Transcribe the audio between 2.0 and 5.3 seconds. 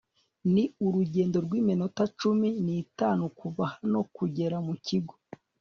cumi nitanu kuva hano kugera mu kigo